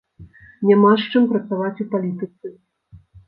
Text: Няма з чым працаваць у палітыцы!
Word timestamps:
Няма 0.69 0.93
з 1.01 1.11
чым 1.15 1.27
працаваць 1.35 1.81
у 1.87 1.87
палітыцы! 1.93 2.47